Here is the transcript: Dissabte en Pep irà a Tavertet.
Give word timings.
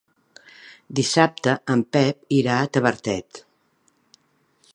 Dissabte 0.99 1.53
en 1.75 1.85
Pep 1.97 2.35
irà 2.41 2.57
a 2.63 2.73
Tavertet. 2.79 3.45